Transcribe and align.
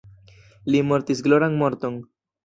Li 0.75 0.79
mortis 0.91 1.21
gloran 1.27 1.59
morton. 1.59 2.01